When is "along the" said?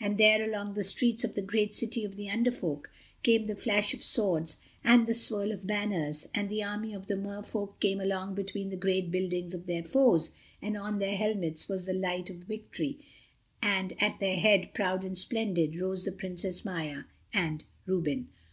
0.42-0.82